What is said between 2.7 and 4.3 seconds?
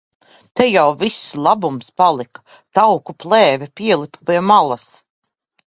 Tauku plēve pielipa